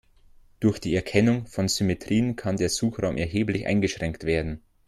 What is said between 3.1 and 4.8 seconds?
erheblich eingeschränkt werden.